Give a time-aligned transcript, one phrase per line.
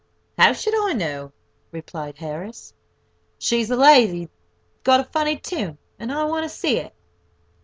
[0.35, 1.31] "How should I know?"
[1.71, 2.73] replied Harris.
[3.37, 4.33] "She's a lady that's
[4.83, 6.95] got a funny tomb, and I want to see it."